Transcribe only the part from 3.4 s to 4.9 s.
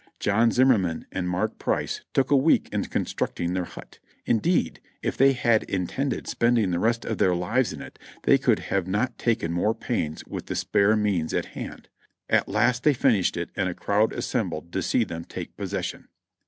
their hut; indeed